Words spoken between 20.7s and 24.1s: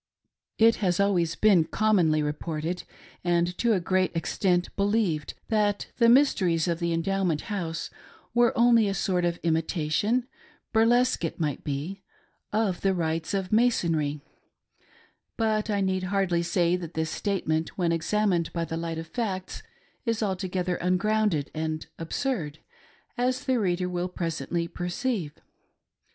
ungrounded and absurd, as the reader will